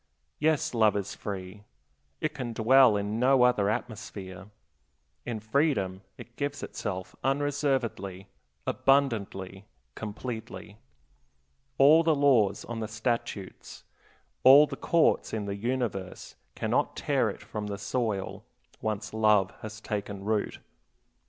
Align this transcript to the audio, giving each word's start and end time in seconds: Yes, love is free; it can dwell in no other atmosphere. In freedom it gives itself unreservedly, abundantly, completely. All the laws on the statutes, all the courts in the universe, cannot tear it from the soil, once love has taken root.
Yes, 0.39 0.73
love 0.73 0.95
is 0.97 1.13
free; 1.13 1.63
it 2.21 2.33
can 2.33 2.53
dwell 2.53 2.97
in 2.97 3.19
no 3.19 3.43
other 3.43 3.69
atmosphere. 3.69 4.47
In 5.27 5.39
freedom 5.39 6.01
it 6.17 6.35
gives 6.37 6.63
itself 6.63 7.15
unreservedly, 7.23 8.27
abundantly, 8.65 9.67
completely. 9.93 10.79
All 11.77 12.01
the 12.01 12.15
laws 12.15 12.65
on 12.65 12.79
the 12.79 12.87
statutes, 12.87 13.83
all 14.43 14.65
the 14.65 14.75
courts 14.75 15.33
in 15.33 15.45
the 15.45 15.55
universe, 15.55 16.35
cannot 16.55 16.95
tear 16.97 17.29
it 17.29 17.43
from 17.43 17.67
the 17.67 17.77
soil, 17.77 18.43
once 18.81 19.13
love 19.13 19.53
has 19.61 19.79
taken 19.79 20.23
root. 20.25 20.57